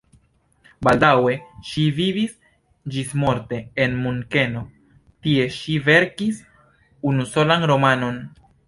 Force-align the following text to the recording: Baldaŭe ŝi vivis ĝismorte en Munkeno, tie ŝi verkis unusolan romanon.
Baldaŭe 0.85 1.33
ŝi 1.71 1.83
vivis 1.99 2.33
ĝismorte 2.95 3.61
en 3.87 3.95
Munkeno, 4.07 4.67
tie 5.29 5.49
ŝi 5.61 5.79
verkis 5.93 6.43
unusolan 7.13 7.73
romanon. 7.75 8.23